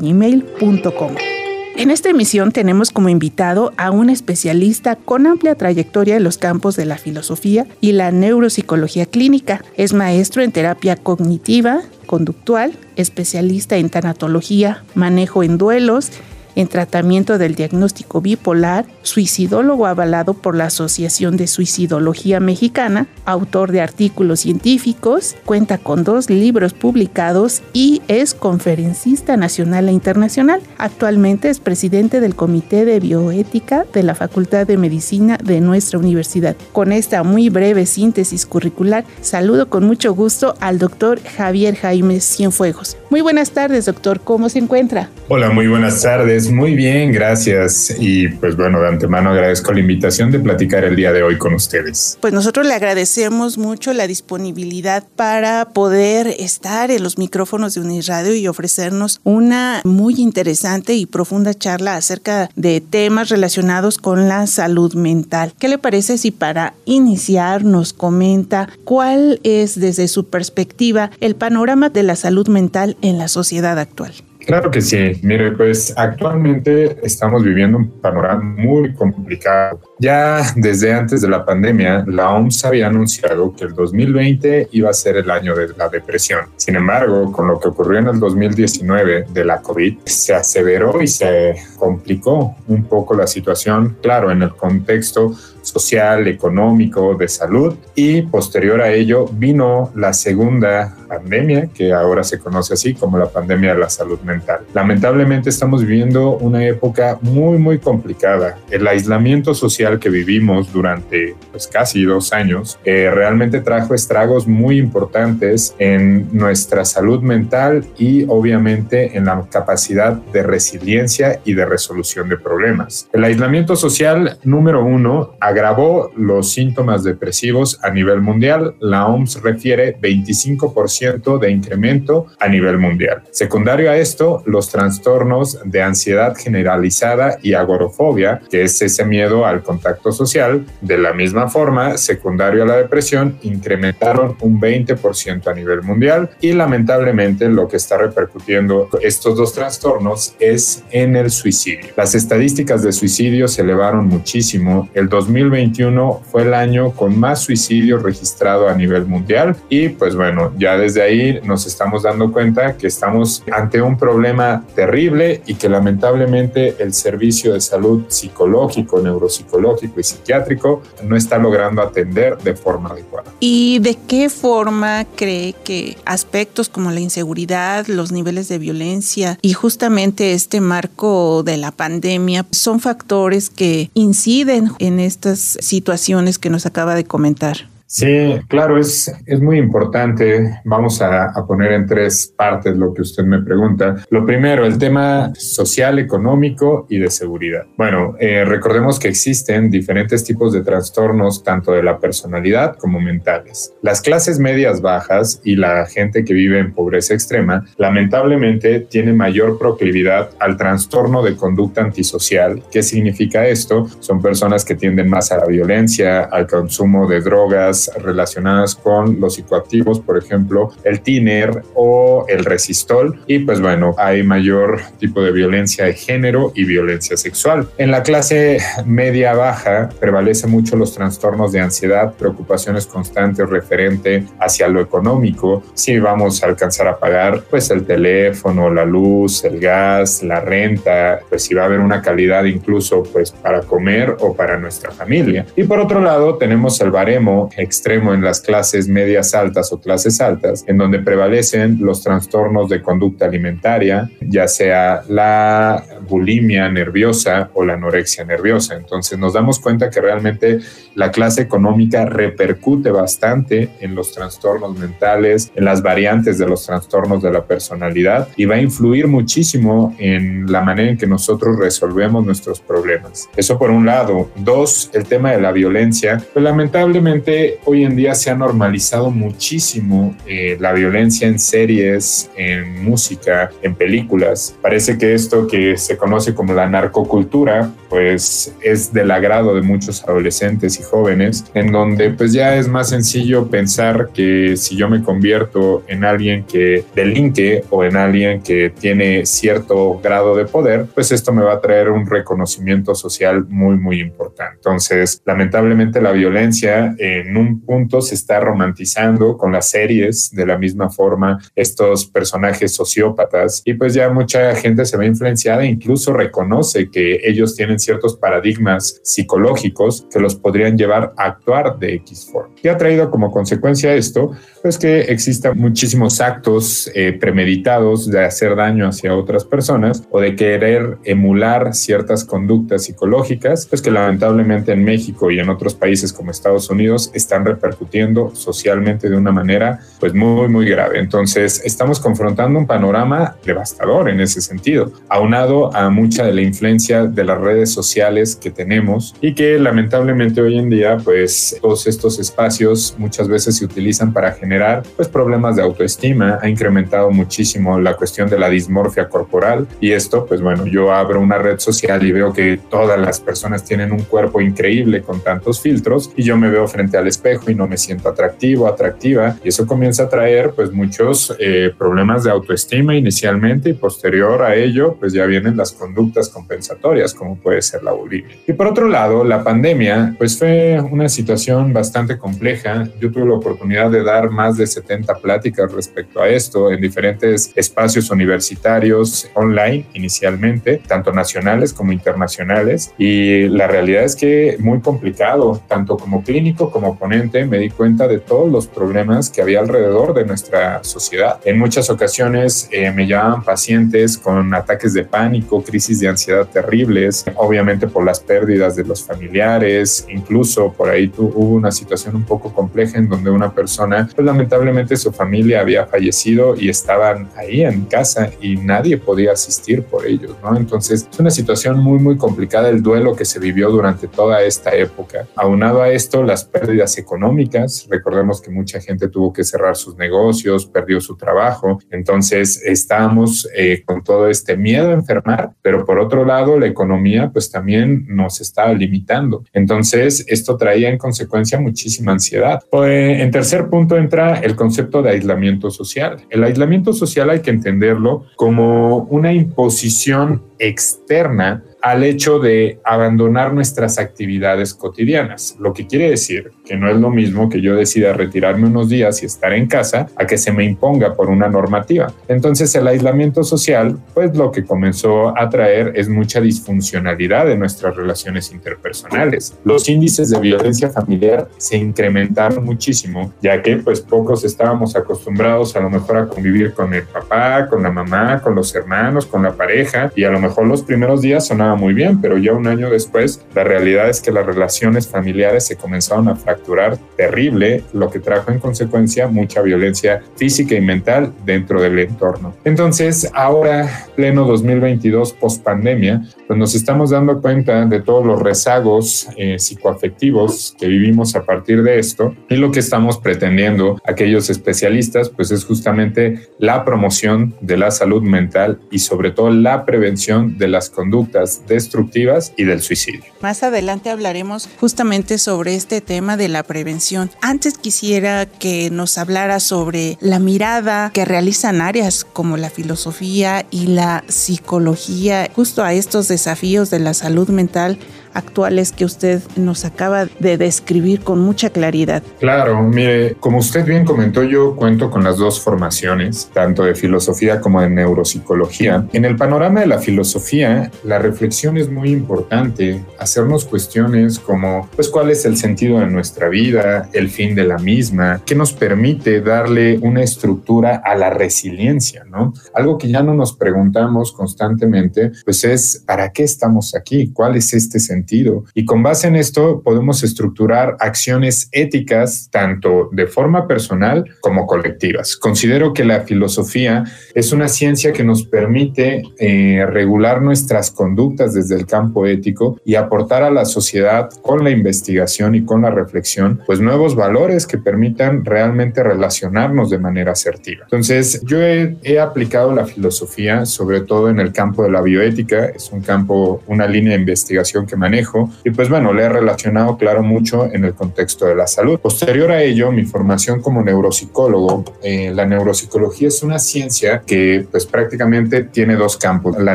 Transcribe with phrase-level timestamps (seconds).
[0.00, 1.37] gmail.com.
[1.78, 6.74] En esta emisión tenemos como invitado a un especialista con amplia trayectoria en los campos
[6.74, 9.64] de la filosofía y la neuropsicología clínica.
[9.76, 16.10] Es maestro en terapia cognitiva, conductual, especialista en tanatología, manejo en duelos,
[16.56, 23.80] en tratamiento del diagnóstico bipolar, suicidólogo avalado por la Asociación de Suicidología Mexicana, autor de
[23.80, 30.60] artículos científicos, cuenta con dos libros publicados y es conferencista nacional e internacional.
[30.78, 36.56] Actualmente es presidente del Comité de Bioética de la Facultad de Medicina de nuestra universidad.
[36.72, 42.96] Con esta muy breve síntesis curricular, saludo con mucho gusto al doctor Javier Jaime Cienfuegos.
[43.10, 44.20] Muy buenas tardes, doctor.
[44.20, 45.10] ¿Cómo se encuentra?
[45.28, 46.37] Hola, muy buenas tardes.
[46.46, 47.94] Muy bien, gracias.
[47.98, 51.54] Y pues bueno, de antemano agradezco la invitación de platicar el día de hoy con
[51.54, 52.16] ustedes.
[52.20, 58.34] Pues nosotros le agradecemos mucho la disponibilidad para poder estar en los micrófonos de Uniradio
[58.34, 64.94] y ofrecernos una muy interesante y profunda charla acerca de temas relacionados con la salud
[64.94, 65.52] mental.
[65.58, 71.88] ¿Qué le parece si para iniciar nos comenta cuál es desde su perspectiva el panorama
[71.88, 74.12] de la salud mental en la sociedad actual?
[74.48, 75.12] Claro que sí.
[75.22, 79.78] Mire, pues actualmente estamos viviendo un panorama muy complicado.
[80.00, 84.92] Ya desde antes de la pandemia, la OMS había anunciado que el 2020 iba a
[84.92, 86.46] ser el año de la depresión.
[86.56, 91.08] Sin embargo, con lo que ocurrió en el 2019 de la COVID, se aseveró y
[91.08, 95.34] se complicó un poco la situación, claro, en el contexto
[95.68, 102.38] social, económico, de salud y posterior a ello vino la segunda pandemia que ahora se
[102.38, 104.60] conoce así como la pandemia de la salud mental.
[104.74, 108.58] Lamentablemente estamos viviendo una época muy muy complicada.
[108.70, 114.78] El aislamiento social que vivimos durante pues, casi dos años eh, realmente trajo estragos muy
[114.78, 122.28] importantes en nuestra salud mental y obviamente en la capacidad de resiliencia y de resolución
[122.28, 123.08] de problemas.
[123.12, 128.74] El aislamiento social número uno agravó los síntomas depresivos a nivel mundial.
[128.80, 133.22] La OMS refiere 25% de incremento a nivel mundial.
[133.30, 139.62] Secundario a esto, los trastornos de ansiedad generalizada y agorofobia, que es ese miedo al
[139.62, 139.77] contacto
[140.12, 140.66] social.
[140.80, 146.52] De la misma forma, secundario a la depresión, incrementaron un 20% a nivel mundial y
[146.52, 151.88] lamentablemente lo que está repercutiendo estos dos trastornos es en el suicidio.
[151.96, 154.88] Las estadísticas de suicidio se elevaron muchísimo.
[154.94, 160.16] El 2000 2021 fue el año con más suicidios registrado a nivel mundial y pues
[160.16, 165.54] bueno, ya desde ahí nos estamos dando cuenta que estamos ante un problema terrible y
[165.54, 172.54] que lamentablemente el servicio de salud psicológico, neuropsicológico y psiquiátrico no está logrando atender de
[172.54, 173.30] forma adecuada.
[173.40, 179.52] ¿Y de qué forma cree que aspectos como la inseguridad, los niveles de violencia y
[179.52, 186.66] justamente este marco de la pandemia son factores que inciden en esta situaciones que nos
[186.66, 187.68] acaba de comentar?
[187.90, 190.60] Sí, claro, es, es muy importante.
[190.64, 193.96] Vamos a, poner en tres partes lo que usted me pregunta.
[194.10, 197.64] Lo primero, el tema social, económico y de seguridad.
[197.78, 203.72] Bueno, eh, recordemos que existen diferentes tipos de trastornos, tanto de la personalidad como mentales.
[203.80, 209.58] Las clases medias bajas y la gente que vive en pobreza extrema, lamentablemente, tiene mayor
[209.58, 212.62] proclividad al trastorno de conducta antisocial.
[212.70, 213.88] ¿Qué significa esto?
[214.00, 219.34] Son personas que tienden más a la violencia, al consumo de drogas, relacionadas con los
[219.34, 223.20] psicoactivos, por ejemplo, el tiner o el resistol.
[223.26, 227.68] Y pues bueno, hay mayor tipo de violencia de género y violencia sexual.
[227.78, 234.68] En la clase media baja prevalece mucho los trastornos de ansiedad, preocupaciones constantes referente hacia
[234.68, 240.22] lo económico, si vamos a alcanzar a pagar pues el teléfono, la luz, el gas,
[240.22, 244.58] la renta, pues si va a haber una calidad incluso pues para comer o para
[244.58, 245.46] nuestra familia.
[245.56, 250.20] Y por otro lado tenemos el baremo, extremo en las clases medias altas o clases
[250.22, 257.64] altas, en donde prevalecen los trastornos de conducta alimentaria, ya sea la bulimia nerviosa o
[257.64, 258.74] la anorexia nerviosa.
[258.74, 260.58] Entonces nos damos cuenta que realmente
[260.94, 267.22] la clase económica repercute bastante en los trastornos mentales, en las variantes de los trastornos
[267.22, 272.24] de la personalidad y va a influir muchísimo en la manera en que nosotros resolvemos
[272.24, 273.28] nuestros problemas.
[273.36, 274.30] Eso por un lado.
[274.36, 276.22] Dos, el tema de la violencia.
[276.32, 282.82] Pues lamentablemente hoy en día se ha normalizado muchísimo eh, la violencia en series, en
[282.82, 284.56] música, en películas.
[284.62, 290.04] Parece que esto que se conoce como la narcocultura, pues es del agrado de muchos
[290.04, 295.02] adolescentes y jóvenes, en donde pues ya es más sencillo pensar que si yo me
[295.02, 301.12] convierto en alguien que delinque o en alguien que tiene cierto grado de poder, pues
[301.12, 304.56] esto me va a traer un reconocimiento social muy, muy importante.
[304.56, 310.58] Entonces, lamentablemente la violencia en un punto se está romantizando con las series de la
[310.58, 316.12] misma forma estos personajes sociópatas y pues ya mucha gente se ve influenciada e incluso
[316.12, 322.28] reconoce que ellos tienen ciertos paradigmas psicológicos que los podrían llevar a actuar de X
[322.30, 322.54] forma.
[322.62, 324.32] ¿Qué ha traído como consecuencia esto?
[324.60, 330.36] Pues que existan muchísimos actos eh, premeditados de hacer daño hacia otras personas o de
[330.36, 336.32] querer emular ciertas conductas psicológicas, pues que lamentablemente en México y en otros países como
[336.32, 340.98] Estados Unidos están repercutiendo socialmente de una manera pues muy muy grave.
[340.98, 347.04] Entonces estamos confrontando un panorama devastador en ese sentido, aunado a mucha de la influencia
[347.04, 352.18] de las redes sociales que tenemos y que lamentablemente hoy en día pues todos estos
[352.18, 357.94] espacios muchas veces se utilizan para generar pues problemas de autoestima, ha incrementado muchísimo la
[357.94, 362.12] cuestión de la dismorfia corporal y esto pues bueno, yo abro una red social y
[362.12, 366.50] veo que todas las personas tienen un cuerpo increíble con tantos filtros y yo me
[366.50, 369.36] veo frente al espejo y no me siento atractivo, atractiva.
[369.44, 374.54] Y eso comienza a traer pues muchos eh, problemas de autoestima inicialmente y posterior a
[374.54, 378.36] ello pues ya vienen las conductas compensatorias como puede ser la bulimia.
[378.46, 382.88] Y por otro lado, la pandemia pues fue una situación bastante compleja.
[383.00, 387.52] Yo tuve la oportunidad de dar más de 70 pláticas respecto a esto en diferentes
[387.54, 392.92] espacios universitarios online inicialmente, tanto nacionales como internacionales.
[392.98, 398.08] Y la realidad es que muy complicado, tanto como clínico como ponente me di cuenta
[398.08, 401.40] de todos los problemas que había alrededor de nuestra sociedad.
[401.44, 407.24] En muchas ocasiones eh, me llamaban pacientes con ataques de pánico, crisis de ansiedad terribles,
[407.36, 412.52] obviamente por las pérdidas de los familiares, incluso por ahí hubo una situación un poco
[412.52, 417.84] compleja en donde una persona, pues lamentablemente su familia había fallecido y estaban ahí en
[417.84, 420.56] casa y nadie podía asistir por ellos, ¿no?
[420.56, 424.74] Entonces es una situación muy, muy complicada el duelo que se vivió durante toda esta
[424.74, 425.26] época.
[425.36, 427.86] Aunado a esto, las pérdidas económicas.
[427.90, 431.78] Recordemos que mucha gente tuvo que cerrar sus negocios, perdió su trabajo.
[431.90, 437.30] Entonces estábamos eh, con todo este miedo a enfermar, pero por otro lado la economía
[437.32, 439.44] pues también nos estaba limitando.
[439.52, 442.62] Entonces esto traía en consecuencia muchísima ansiedad.
[442.70, 446.18] Pues, en tercer punto entra el concepto de aislamiento social.
[446.30, 453.98] El aislamiento social hay que entenderlo como una imposición externa al hecho de abandonar nuestras
[453.98, 458.66] actividades cotidianas, lo que quiere decir que no es lo mismo que yo decida retirarme
[458.66, 462.12] unos días y estar en casa a que se me imponga por una normativa.
[462.26, 467.96] Entonces el aislamiento social, pues lo que comenzó a traer es mucha disfuncionalidad de nuestras
[467.96, 469.56] relaciones interpersonales.
[469.64, 475.80] Los índices de violencia familiar se incrementaron muchísimo, ya que pues pocos estábamos acostumbrados a
[475.80, 479.52] lo mejor a convivir con el papá, con la mamá, con los hermanos, con la
[479.52, 482.66] pareja y a lo mejor los primeros días sonaban funcionaba muy bien, pero ya un
[482.66, 488.10] año después, la realidad es que las relaciones familiares se comenzaron a fracturar terrible, lo
[488.10, 492.54] que trajo en consecuencia mucha violencia física y mental dentro del entorno.
[492.64, 499.28] Entonces, ahora, pleno 2022, post pandemia, pues nos estamos dando cuenta de todos los rezagos
[499.36, 505.28] eh, psicoafectivos que vivimos a partir de esto y lo que estamos pretendiendo aquellos especialistas,
[505.28, 510.68] pues es justamente la promoción de la salud mental y sobre todo la prevención de
[510.68, 513.24] las conductas destructivas y del suicidio.
[513.40, 517.30] Más adelante hablaremos justamente sobre este tema de la prevención.
[517.40, 523.86] Antes quisiera que nos hablara sobre la mirada que realizan áreas como la filosofía y
[523.88, 527.98] la psicología justo a estos desafíos de la salud mental
[528.38, 532.22] actuales que usted nos acaba de describir con mucha claridad.
[532.40, 537.60] Claro, mire, como usted bien comentó, yo cuento con las dos formaciones, tanto de filosofía
[537.60, 539.06] como de neuropsicología.
[539.12, 545.08] En el panorama de la filosofía, la reflexión es muy importante, hacernos cuestiones como, pues,
[545.08, 549.40] cuál es el sentido de nuestra vida, el fin de la misma, qué nos permite
[549.40, 552.52] darle una estructura a la resiliencia, ¿no?
[552.74, 557.30] Algo que ya no nos preguntamos constantemente, pues es, ¿para qué estamos aquí?
[557.32, 558.27] ¿Cuál es este sentido?
[558.74, 565.36] Y con base en esto podemos estructurar acciones éticas tanto de forma personal como colectivas.
[565.36, 567.04] Considero que la filosofía
[567.34, 572.94] es una ciencia que nos permite eh, regular nuestras conductas desde el campo ético y
[572.94, 577.78] aportar a la sociedad con la investigación y con la reflexión, pues nuevos valores que
[577.78, 580.84] permitan realmente relacionarnos de manera asertiva.
[580.84, 585.66] Entonces, yo he, he aplicado la filosofía sobre todo en el campo de la bioética,
[585.66, 589.98] es un campo, una línea de investigación que manejo y pues bueno, le he relacionado
[589.98, 591.98] claro mucho en el contexto de la salud.
[592.00, 597.84] Posterior a ello, mi formación como neuropsicólogo, eh, la neuropsicología es una ciencia que pues
[597.84, 599.74] prácticamente tiene dos campos, la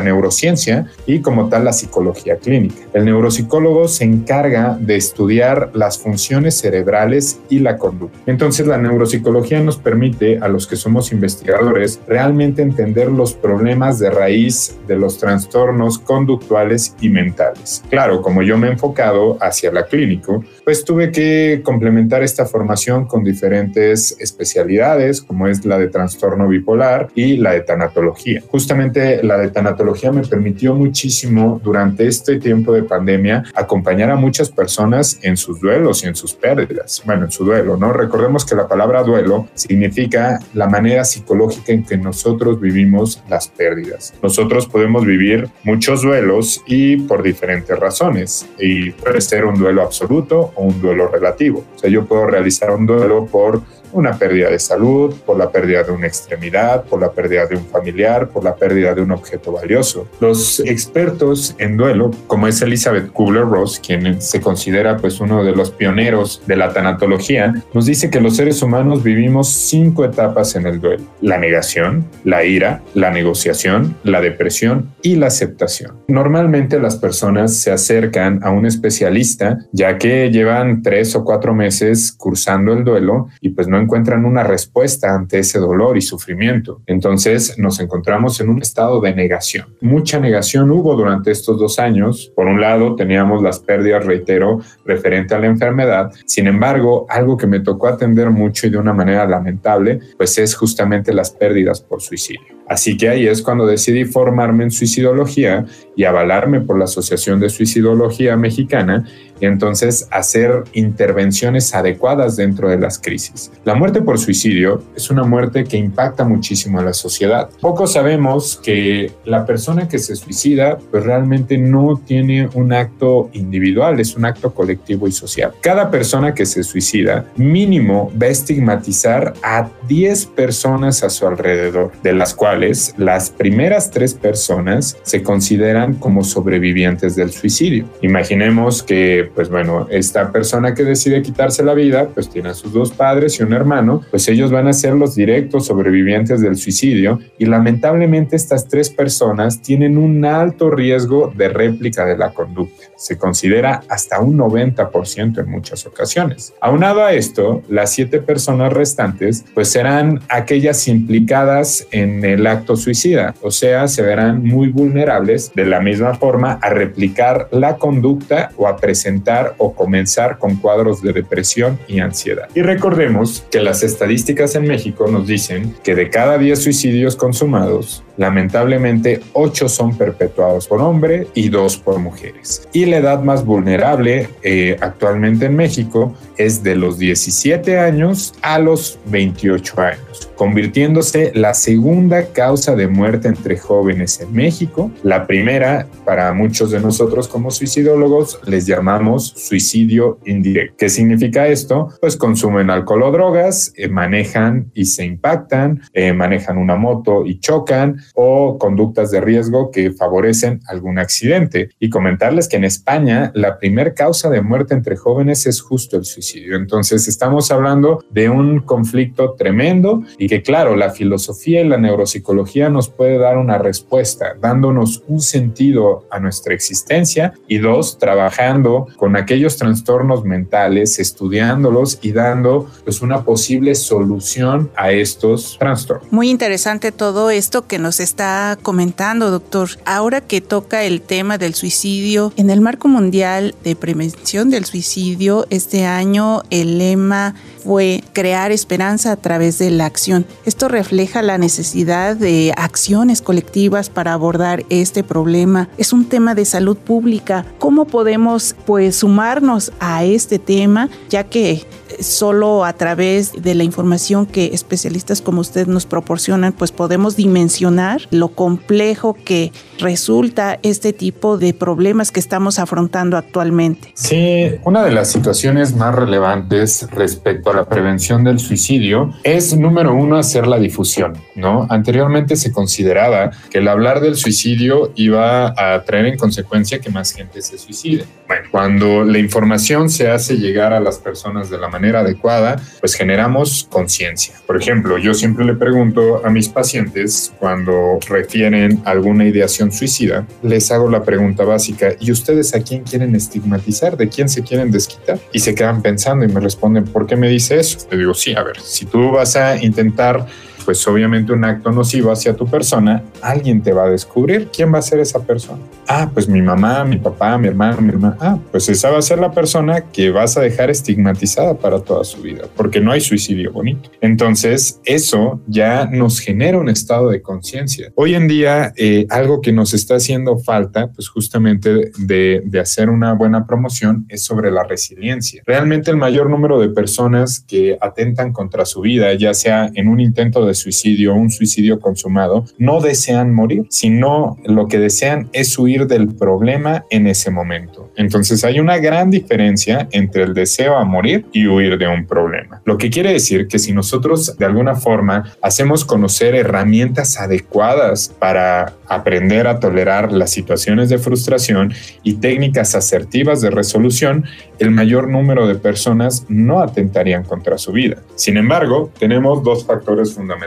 [0.00, 2.74] neurociencia y como tal la psicología clínica.
[2.92, 8.18] El neuropsicólogo se encarga de estudiar las funciones cerebrales y la conducta.
[8.26, 14.10] Entonces la neuropsicología nos permite a los que somos investigadores realmente entender los problemas de
[14.10, 17.82] raíz de los trastornos conductuales y mentales.
[17.90, 23.06] Claro, como yo me he enfocado hacia la clínico, pues tuve que complementar esta formación
[23.06, 28.42] con diferentes especialidades, como es la de trastorno bipolar y la de tanatología.
[28.48, 34.50] Justamente la de tanatología me permitió muchísimo durante este tiempo de pandemia acompañar a muchas
[34.50, 37.02] personas en sus duelos y en sus pérdidas.
[37.04, 37.92] Bueno, en su duelo, ¿no?
[37.92, 44.14] Recordemos que la palabra duelo significa la manera psicológica en que nosotros vivimos las pérdidas.
[44.22, 48.46] Nosotros podemos vivir muchos duelos y por diferentes razones.
[48.58, 51.64] Y puede ser un duelo absoluto un duelo relativo.
[51.74, 53.62] O sea, yo puedo realizar un duelo por
[53.94, 57.64] una pérdida de salud, por la pérdida de una extremidad, por la pérdida de un
[57.64, 60.06] familiar, por la pérdida de un objeto valioso.
[60.20, 65.70] Los expertos en duelo, como es Elizabeth Kubler-Ross, quien se considera pues uno de los
[65.70, 70.80] pioneros de la tanatología, nos dice que los seres humanos vivimos cinco etapas en el
[70.80, 75.96] duelo: la negación, la ira, la negociación, la depresión y la aceptación.
[76.08, 82.12] Normalmente las personas se acercan a un especialista ya que llevan tres o cuatro meses
[82.12, 86.82] cursando el duelo y pues no encuentran una respuesta ante ese dolor y sufrimiento.
[86.86, 89.76] Entonces nos encontramos en un estado de negación.
[89.80, 92.32] Mucha negación hubo durante estos dos años.
[92.34, 96.10] Por un lado teníamos las pérdidas, reitero, referente a la enfermedad.
[96.26, 100.54] Sin embargo, algo que me tocó atender mucho y de una manera lamentable, pues es
[100.54, 102.54] justamente las pérdidas por suicidio.
[102.68, 105.66] Así que ahí es cuando decidí formarme en suicidología
[105.96, 109.04] y avalarme por la Asociación de Suicidología Mexicana
[109.40, 113.50] y entonces hacer intervenciones adecuadas dentro de las crisis.
[113.64, 117.50] La muerte por suicidio es una muerte que impacta muchísimo a la sociedad.
[117.60, 124.00] Poco sabemos que la persona que se suicida pues realmente no tiene un acto individual,
[124.00, 125.52] es un acto colectivo y social.
[125.60, 131.92] Cada persona que se suicida mínimo va a estigmatizar a 10 personas a su alrededor,
[132.02, 132.53] de las cuales
[132.96, 137.86] las primeras tres personas se consideran como sobrevivientes del suicidio.
[138.02, 142.72] Imaginemos que pues bueno, esta persona que decide quitarse la vida, pues tiene a sus
[142.72, 147.20] dos padres y un hermano, pues ellos van a ser los directos sobrevivientes del suicidio
[147.38, 152.84] y lamentablemente estas tres personas tienen un alto riesgo de réplica de la conducta.
[152.96, 156.54] Se considera hasta un 90% en muchas ocasiones.
[156.60, 163.34] Aunado a esto, las siete personas restantes, pues serán aquellas implicadas en el acto suicida,
[163.42, 168.66] o sea, se verán muy vulnerables de la misma forma a replicar la conducta o
[168.66, 172.48] a presentar o comenzar con cuadros de depresión y ansiedad.
[172.54, 178.02] Y recordemos que las estadísticas en México nos dicen que de cada 10 suicidios consumados,
[178.16, 182.68] lamentablemente 8 son perpetuados por hombre y 2 por mujeres.
[182.72, 188.58] Y la edad más vulnerable eh, actualmente en México es de los 17 años a
[188.58, 194.90] los 28 años, convirtiéndose la segunda causa de muerte entre jóvenes en México.
[195.02, 200.74] La primera, para muchos de nosotros como suicidólogos, les llamamos suicidio indirecto.
[200.76, 201.88] ¿Qué significa esto?
[202.00, 207.38] Pues consumen alcohol o drogas, eh, manejan y se impactan, eh, manejan una moto y
[207.38, 211.70] chocan o conductas de riesgo que favorecen algún accidente.
[211.78, 216.04] Y comentarles que en España la primera causa de muerte entre jóvenes es justo el
[216.04, 216.56] suicidio.
[216.56, 222.23] Entonces estamos hablando de un conflicto tremendo y que claro, la filosofía y la neuropsicología
[222.70, 229.16] nos puede dar una respuesta, dándonos un sentido a nuestra existencia y dos, trabajando con
[229.16, 236.12] aquellos trastornos mentales, estudiándolos y dando pues una posible solución a estos trastornos.
[236.12, 239.68] Muy interesante todo esto que nos está comentando, doctor.
[239.84, 245.46] Ahora que toca el tema del suicidio, en el marco mundial de prevención del suicidio,
[245.50, 250.26] este año el lema fue crear esperanza a través de la acción.
[250.44, 255.68] Esto refleja la necesidad de acciones colectivas para abordar este problema.
[255.78, 257.46] Es un tema de salud pública.
[257.58, 261.66] ¿Cómo podemos pues sumarnos a este tema ya que
[262.00, 268.02] solo a través de la información que especialistas como usted nos proporcionan, pues podemos dimensionar
[268.10, 273.92] lo complejo que resulta este tipo de problemas que estamos afrontando actualmente.
[273.94, 279.94] Sí, una de las situaciones más relevantes respecto a la prevención del suicidio es, número
[279.94, 281.66] uno, hacer la difusión, ¿no?
[281.70, 287.12] Anteriormente se consideraba que el hablar del suicidio iba a traer en consecuencia que más
[287.12, 288.04] gente se suicide.
[288.26, 292.94] Bueno, cuando la información se hace llegar a las personas de la manera adecuada, pues
[292.94, 294.34] generamos conciencia.
[294.46, 300.70] Por ejemplo, yo siempre le pregunto a mis pacientes cuando refieren alguna ideación suicida, les
[300.70, 303.96] hago la pregunta básica, ¿y ustedes a quién quieren estigmatizar?
[303.96, 305.18] ¿De quién se quieren desquitar?
[305.32, 307.78] Y se quedan pensando y me responden, ¿por qué me dice eso?
[307.90, 310.26] Le digo, sí, a ver, si tú vas a intentar
[310.64, 314.48] pues obviamente un acto nocivo hacia tu persona, alguien te va a descubrir.
[314.54, 315.62] ¿Quién va a ser esa persona?
[315.86, 318.16] Ah, pues mi mamá, mi papá, mi hermano, mi hermana.
[318.20, 322.04] Ah, pues esa va a ser la persona que vas a dejar estigmatizada para toda
[322.04, 323.90] su vida, porque no hay suicidio bonito.
[324.00, 327.92] Entonces, eso ya nos genera un estado de conciencia.
[327.94, 332.90] Hoy en día, eh, algo que nos está haciendo falta, pues justamente de, de hacer
[332.90, 335.42] una buena promoción, es sobre la resiliencia.
[335.46, 340.00] Realmente el mayor número de personas que atentan contra su vida, ya sea en un
[340.00, 345.86] intento de suicidio, un suicidio consumado, no desean morir, sino lo que desean es huir
[345.86, 347.90] del problema en ese momento.
[347.96, 352.60] Entonces hay una gran diferencia entre el deseo a morir y huir de un problema.
[352.64, 358.74] Lo que quiere decir que si nosotros de alguna forma hacemos conocer herramientas adecuadas para
[358.88, 364.24] aprender a tolerar las situaciones de frustración y técnicas asertivas de resolución,
[364.58, 367.98] el mayor número de personas no atentarían contra su vida.
[368.14, 370.43] Sin embargo, tenemos dos factores fundamentales.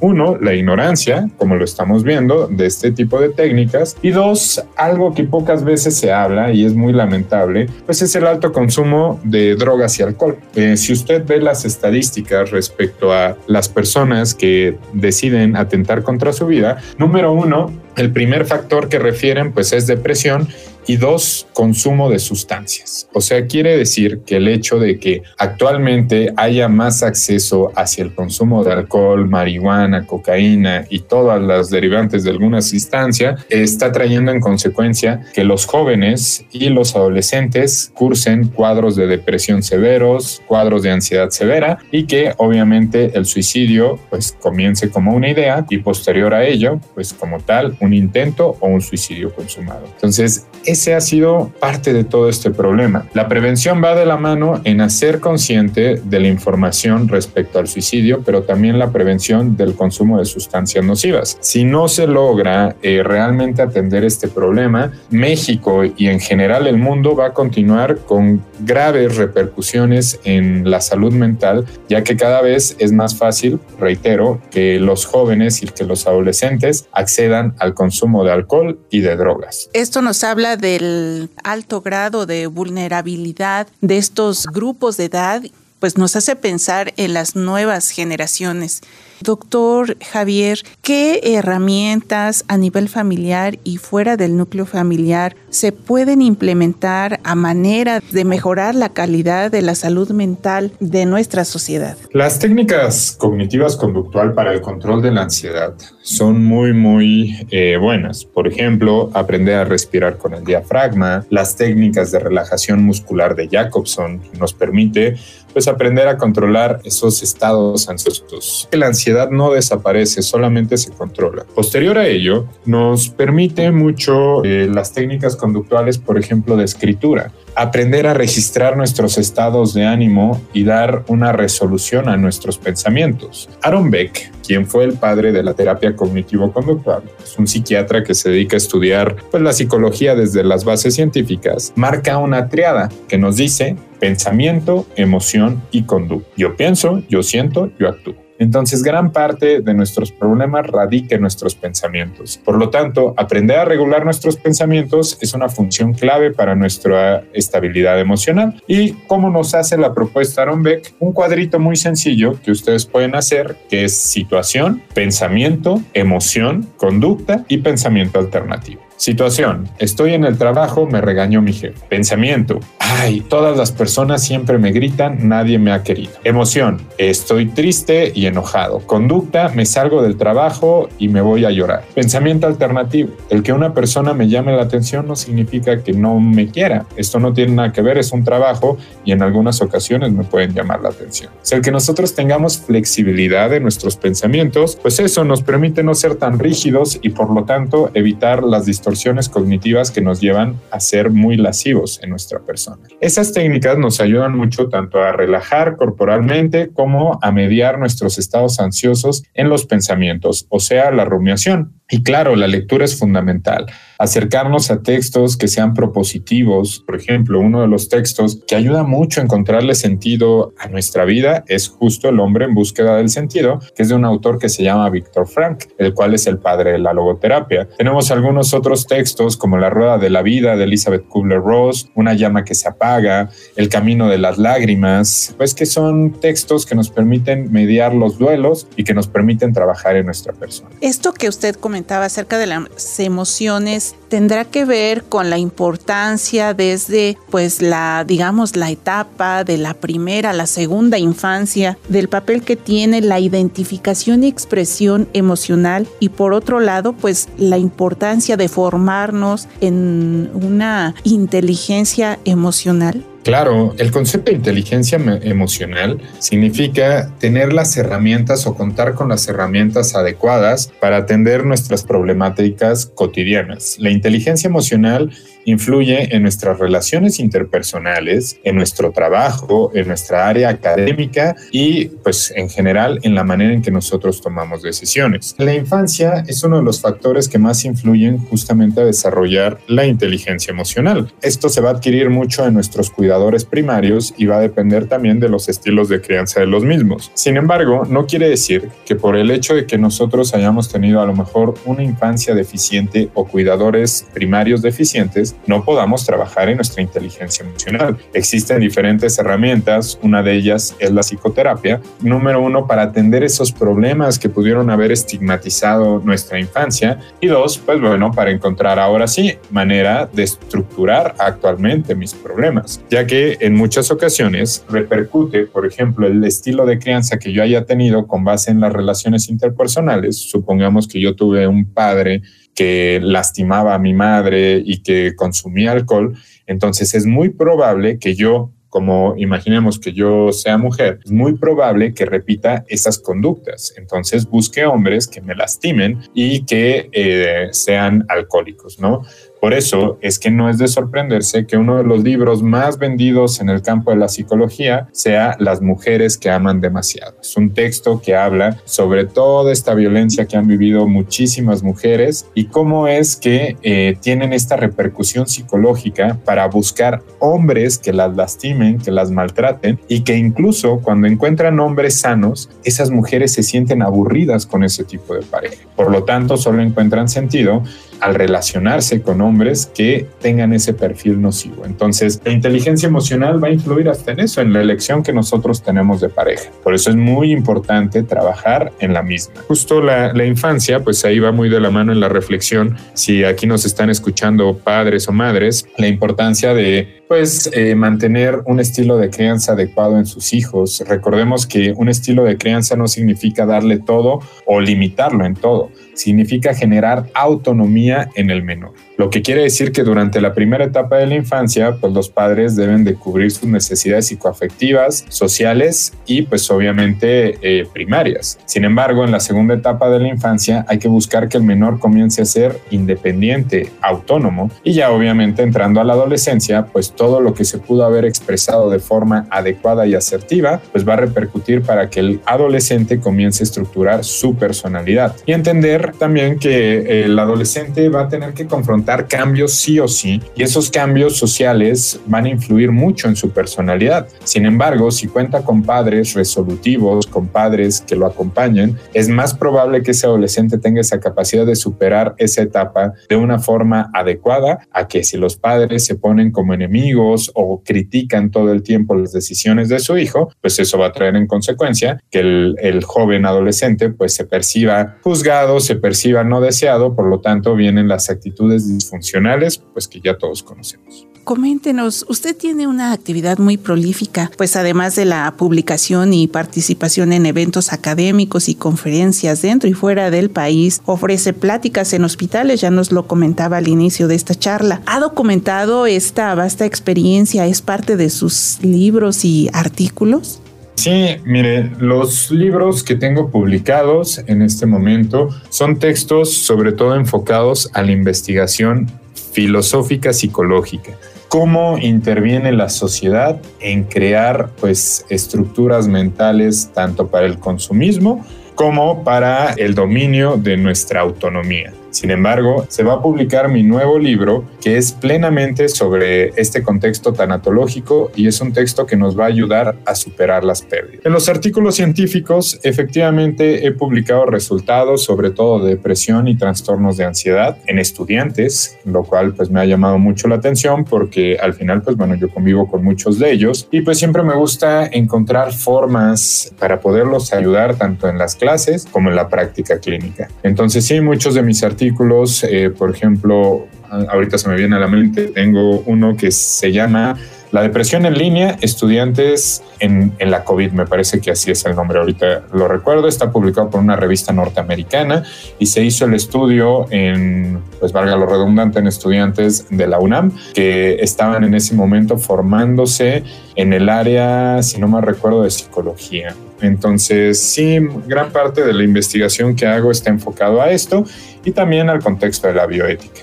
[0.00, 3.96] Uno, la ignorancia, como lo estamos viendo, de este tipo de técnicas.
[4.02, 8.26] Y dos, algo que pocas veces se habla y es muy lamentable, pues es el
[8.26, 10.36] alto consumo de drogas y alcohol.
[10.54, 16.46] Eh, si usted ve las estadísticas respecto a las personas que deciden atentar contra su
[16.46, 20.48] vida, número uno, el primer factor que refieren pues es depresión
[20.86, 23.08] y dos, consumo de sustancias.
[23.12, 28.14] O sea, quiere decir que el hecho de que actualmente haya más acceso hacia el
[28.14, 34.40] consumo de alcohol, marihuana, cocaína y todas las derivantes de alguna sustancia está trayendo en
[34.40, 41.30] consecuencia que los jóvenes y los adolescentes cursen cuadros de depresión severos, cuadros de ansiedad
[41.30, 46.80] severa y que obviamente el suicidio pues comience como una idea y posterior a ello
[46.94, 49.86] pues como tal un intento o un suicidio consumado.
[49.94, 50.46] Entonces,
[50.76, 53.06] ese ha sido parte de todo este problema.
[53.14, 58.22] La prevención va de la mano en hacer consciente de la información respecto al suicidio,
[58.24, 61.38] pero también la prevención del consumo de sustancias nocivas.
[61.40, 67.16] Si no se logra eh, realmente atender este problema, México y en general el mundo
[67.16, 72.92] va a continuar con graves repercusiones en la salud mental, ya que cada vez es
[72.92, 78.78] más fácil, reitero, que los jóvenes y que los adolescentes accedan al consumo de alcohol
[78.90, 79.70] y de drogas.
[79.72, 85.42] Esto nos habla de del alto grado de vulnerabilidad de estos grupos de edad
[85.80, 88.82] pues nos hace pensar en las nuevas generaciones.
[89.20, 97.20] Doctor Javier, ¿qué herramientas a nivel familiar y fuera del núcleo familiar se pueden implementar
[97.24, 101.96] a manera de mejorar la calidad de la salud mental de nuestra sociedad?
[102.12, 108.24] Las técnicas cognitivas conductual para el control de la ansiedad son muy, muy eh, buenas.
[108.24, 114.20] Por ejemplo, aprender a respirar con el diafragma, las técnicas de relajación muscular de Jacobson
[114.38, 115.16] nos permite
[115.56, 118.68] pues aprender a controlar esos estados ansiosos.
[118.72, 121.46] La ansiedad no desaparece, solamente se controla.
[121.54, 128.06] Posterior a ello, nos permite mucho eh, las técnicas conductuales, por ejemplo, de escritura aprender
[128.06, 133.48] a registrar nuestros estados de ánimo y dar una resolución a nuestros pensamientos.
[133.62, 138.30] Aaron Beck, quien fue el padre de la terapia cognitivo-conductual, es un psiquiatra que se
[138.30, 143.36] dedica a estudiar pues, la psicología desde las bases científicas, marca una triada que nos
[143.36, 146.28] dice pensamiento, emoción y conducta.
[146.36, 148.25] Yo pienso, yo siento, yo actúo.
[148.38, 152.40] Entonces, gran parte de nuestros problemas radica en nuestros pensamientos.
[152.44, 158.00] Por lo tanto, aprender a regular nuestros pensamientos es una función clave para nuestra estabilidad
[158.00, 158.62] emocional.
[158.66, 160.94] ¿Y cómo nos hace la propuesta Aaron Beck?
[160.98, 167.58] Un cuadrito muy sencillo que ustedes pueden hacer, que es situación, pensamiento, emoción, conducta y
[167.58, 168.85] pensamiento alternativo.
[168.96, 169.68] Situación.
[169.78, 171.74] Estoy en el trabajo, me regañó mi jefe.
[171.88, 172.60] Pensamiento.
[172.78, 176.12] Ay, todas las personas siempre me gritan, nadie me ha querido.
[176.24, 176.80] Emoción.
[176.96, 178.80] Estoy triste y enojado.
[178.80, 179.50] Conducta.
[179.54, 181.84] Me salgo del trabajo y me voy a llorar.
[181.94, 183.10] Pensamiento alternativo.
[183.28, 186.86] El que una persona me llame la atención no significa que no me quiera.
[186.96, 190.54] Esto no tiene nada que ver, es un trabajo y en algunas ocasiones me pueden
[190.54, 191.30] llamar la atención.
[191.42, 196.14] Si el que nosotros tengamos flexibilidad en nuestros pensamientos, pues eso nos permite no ser
[196.14, 200.78] tan rígidos y por lo tanto evitar las distorsiones distorsiones cognitivas que nos llevan a
[200.78, 202.78] ser muy lascivos en nuestra persona.
[203.00, 209.24] Esas técnicas nos ayudan mucho tanto a relajar corporalmente como a mediar nuestros estados ansiosos
[209.34, 211.72] en los pensamientos, o sea, la rumiación.
[211.88, 213.66] Y claro, la lectura es fundamental.
[213.98, 216.82] Acercarnos a textos que sean propositivos.
[216.84, 221.44] Por ejemplo, uno de los textos que ayuda mucho a encontrarle sentido a nuestra vida
[221.46, 224.64] es justo El hombre en búsqueda del sentido, que es de un autor que se
[224.64, 227.68] llama Víctor Frank, el cual es el padre de la logoterapia.
[227.78, 232.44] Tenemos algunos otros textos como La rueda de la vida de Elizabeth Kubler-Ross, Una llama
[232.44, 237.52] que se apaga, El camino de las lágrimas, pues que son textos que nos permiten
[237.52, 240.70] mediar los duelos y que nos permiten trabajar en nuestra persona.
[240.80, 247.18] Esto que usted comentó acerca de las emociones tendrá que ver con la importancia desde
[247.30, 252.56] pues la digamos la etapa de la primera a la segunda infancia del papel que
[252.56, 259.48] tiene la identificación y expresión emocional y por otro lado pues la importancia de formarnos
[259.60, 268.54] en una inteligencia emocional Claro, el concepto de inteligencia emocional significa tener las herramientas o
[268.54, 273.78] contar con las herramientas adecuadas para atender nuestras problemáticas cotidianas.
[273.80, 275.10] La inteligencia emocional
[275.46, 282.50] influye en nuestras relaciones interpersonales, en nuestro trabajo, en nuestra área académica y pues en
[282.50, 285.34] general en la manera en que nosotros tomamos decisiones.
[285.38, 290.50] La infancia es uno de los factores que más influyen justamente a desarrollar la inteligencia
[290.50, 291.12] emocional.
[291.22, 295.20] Esto se va a adquirir mucho en nuestros cuidadores primarios y va a depender también
[295.20, 297.10] de los estilos de crianza de los mismos.
[297.14, 301.06] Sin embargo, no quiere decir que por el hecho de que nosotros hayamos tenido a
[301.06, 307.44] lo mejor una infancia deficiente o cuidadores primarios deficientes, no podamos trabajar en nuestra inteligencia
[307.44, 307.96] emocional.
[308.12, 311.80] Existen diferentes herramientas, una de ellas es la psicoterapia.
[312.00, 316.98] Número uno, para atender esos problemas que pudieron haber estigmatizado nuestra infancia.
[317.20, 323.06] Y dos, pues bueno, para encontrar ahora sí manera de estructurar actualmente mis problemas, ya
[323.06, 328.06] que en muchas ocasiones repercute, por ejemplo, el estilo de crianza que yo haya tenido
[328.06, 330.16] con base en las relaciones interpersonales.
[330.16, 332.22] Supongamos que yo tuve un padre
[332.56, 336.16] que lastimaba a mi madre y que consumía alcohol,
[336.46, 341.94] entonces es muy probable que yo como imaginemos que yo sea mujer, es muy probable
[341.94, 343.72] que repita esas conductas.
[343.78, 349.02] Entonces busque hombres que me lastimen y que eh, sean alcohólicos, ¿no?
[349.40, 353.40] Por eso es que no es de sorprenderse que uno de los libros más vendidos
[353.40, 357.16] en el campo de la psicología sea Las mujeres que aman demasiado.
[357.20, 362.46] Es un texto que habla sobre toda esta violencia que han vivido muchísimas mujeres y
[362.46, 368.90] cómo es que eh, tienen esta repercusión psicológica para buscar hombres que las lastimen, que
[368.90, 374.64] las maltraten y que incluso cuando encuentran hombres sanos, esas mujeres se sienten aburridas con
[374.64, 375.64] ese tipo de pareja.
[375.74, 377.62] Por lo tanto, solo encuentran sentido
[378.00, 381.64] al relacionarse con hombres que tengan ese perfil nocivo.
[381.64, 385.62] Entonces, la inteligencia emocional va a influir hasta en eso, en la elección que nosotros
[385.62, 386.50] tenemos de pareja.
[386.62, 389.34] Por eso es muy importante trabajar en la misma.
[389.48, 392.76] Justo la, infancia, pues ahí va muy de la mano en la reflexión.
[392.94, 398.58] Si aquí nos están escuchando padres o madres, la importancia de pues eh, mantener un
[398.58, 400.82] estilo de crianza adecuado en sus hijos.
[400.86, 406.54] Recordemos que un estilo de crianza no significa darle todo o limitarlo en todo, significa
[406.54, 408.72] generar autonomía en el menor.
[408.98, 412.56] Lo que quiere decir que durante la primera etapa de la infancia, pues los padres
[412.56, 418.38] deben de cubrir sus necesidades psicoafectivas, sociales y pues obviamente eh, primarias.
[418.46, 421.78] Sin embargo, en la segunda etapa de la infancia hay que buscar que el menor
[421.78, 427.34] comience a ser independiente, autónomo y ya obviamente entrando a la adolescencia, pues todo lo
[427.34, 431.90] que se pudo haber expresado de forma adecuada y asertiva, pues va a repercutir para
[431.90, 438.02] que el adolescente comience a estructurar su personalidad y entender también que el adolescente va
[438.02, 442.70] a tener que confrontar cambios sí o sí y esos cambios sociales van a influir
[442.72, 444.08] mucho en su personalidad.
[444.24, 449.82] Sin embargo, si cuenta con padres resolutivos, con padres que lo acompañen, es más probable
[449.82, 454.88] que ese adolescente tenga esa capacidad de superar esa etapa de una forma adecuada a
[454.88, 459.68] que si los padres se ponen como enemigos o critican todo el tiempo las decisiones
[459.68, 463.90] de su hijo, pues eso va a traer en consecuencia que el, el joven adolescente
[463.90, 469.58] pues se perciba juzgado, se perciba no deseado, por lo tanto vienen las actitudes disfuncionales,
[469.72, 471.06] pues que ya todos conocemos.
[471.26, 477.26] Coméntenos, usted tiene una actividad muy prolífica, pues además de la publicación y participación en
[477.26, 482.92] eventos académicos y conferencias dentro y fuera del país, ofrece pláticas en hospitales, ya nos
[482.92, 484.82] lo comentaba al inicio de esta charla.
[484.86, 487.44] ¿Ha documentado esta vasta experiencia?
[487.48, 490.40] ¿Es parte de sus libros y artículos?
[490.76, 497.70] Sí, mire, los libros que tengo publicados en este momento son textos sobre todo enfocados
[497.72, 498.86] a la investigación
[499.32, 500.92] filosófica psicológica.
[501.28, 509.54] Cómo interviene la sociedad en crear pues estructuras mentales tanto para el consumismo como para
[509.54, 511.72] el dominio de nuestra autonomía.
[511.96, 517.14] Sin embargo, se va a publicar mi nuevo libro que es plenamente sobre este contexto
[517.14, 521.06] tanatológico y es un texto que nos va a ayudar a superar las pérdidas.
[521.06, 527.04] En los artículos científicos, efectivamente he publicado resultados sobre todo de depresión y trastornos de
[527.04, 531.80] ansiedad en estudiantes, lo cual pues me ha llamado mucho la atención porque al final
[531.80, 536.52] pues bueno, yo convivo con muchos de ellos y pues siempre me gusta encontrar formas
[536.58, 540.28] para poderlos ayudar tanto en las clases como en la práctica clínica.
[540.42, 544.80] Entonces sí, muchos de mis artículos artículos, eh, por ejemplo, ahorita se me viene a
[544.80, 547.16] la mente, tengo uno que se llama
[547.52, 551.76] La depresión en línea, estudiantes en, en, la COVID, me parece que así es el
[551.76, 555.22] nombre, ahorita lo recuerdo, está publicado por una revista norteamericana
[555.60, 560.32] y se hizo el estudio en, pues valga lo redundante, en estudiantes de la UNAM
[560.54, 563.22] que estaban en ese momento formándose
[563.54, 566.34] en el área, si no me recuerdo, de psicología.
[566.60, 571.04] Entonces, sí, gran parte de la investigación que hago está enfocado a esto
[571.46, 573.22] y también al contexto de la bioética.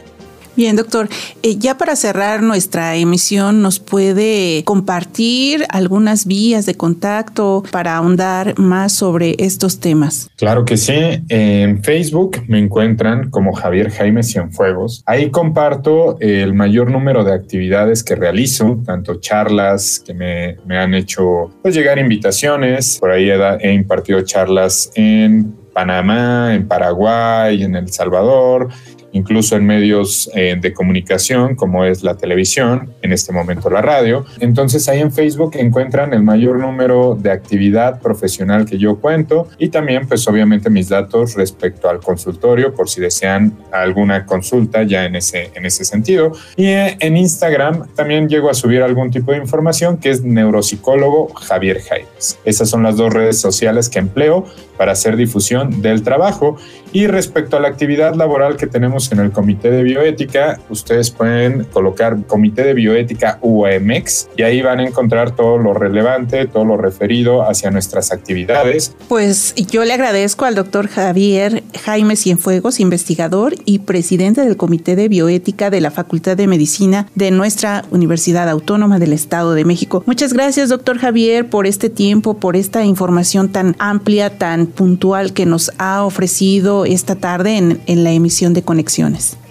[0.56, 1.10] Bien, doctor,
[1.42, 8.60] eh, ya para cerrar nuestra emisión, ¿nos puede compartir algunas vías de contacto para ahondar
[8.60, 10.30] más sobre estos temas?
[10.36, 10.94] Claro que sí.
[11.30, 15.02] En Facebook me encuentran como Javier Jaime Cienfuegos.
[15.08, 20.94] Ahí comparto el mayor número de actividades que realizo, tanto charlas que me, me han
[20.94, 23.00] hecho pues, llegar invitaciones.
[23.00, 28.70] Por ahí he, he impartido charlas en Panamá, en Paraguay, en El Salvador,
[29.13, 34.26] incluso en medios eh, de comunicación como es la televisión, en este momento la radio.
[34.39, 39.69] Entonces ahí en Facebook encuentran el mayor número de actividad profesional que yo cuento y
[39.69, 45.15] también pues obviamente mis datos respecto al consultorio por si desean alguna consulta ya en
[45.15, 46.34] ese, en ese sentido.
[46.56, 51.34] Y eh, en Instagram también llego a subir algún tipo de información que es neuropsicólogo
[51.36, 52.39] Javier Jaimes.
[52.45, 54.45] Esas son las dos redes sociales que empleo
[54.78, 56.58] para hacer difusión del trabajo.
[56.91, 61.66] Y respecto a la actividad laboral que tenemos en el Comité de Bioética, ustedes pueden
[61.66, 66.78] colocar Comité de Bioética UAMX y ahí van a encontrar todo lo relevante, todo lo
[66.78, 68.96] referido hacia nuestras actividades.
[69.08, 75.08] Pues yo le agradezco al doctor Javier Jaime Cienfuegos, investigador y presidente del Comité de
[75.08, 80.04] Bioética de la Facultad de Medicina de nuestra Universidad Autónoma del Estado de México.
[80.06, 85.46] Muchas gracias, doctor Javier, por este tiempo, por esta información tan amplia, tan puntual que
[85.46, 88.63] nos ha ofrecido esta tarde en, en la emisión de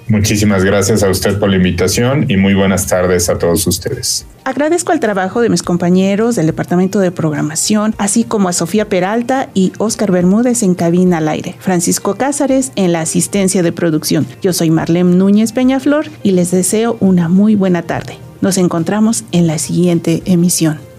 [0.08, 4.26] Muchísimas gracias a usted por la invitación y muy buenas tardes a todos ustedes.
[4.44, 9.48] Agradezco al trabajo de mis compañeros del Departamento de Programación, así como a Sofía Peralta
[9.54, 14.26] y Oscar Bermúdez en cabina al aire, Francisco Cázares en la asistencia de producción.
[14.42, 18.18] Yo soy Marlene Núñez Peñaflor y les deseo una muy buena tarde.
[18.40, 20.91] Nos encontramos en la siguiente emisión.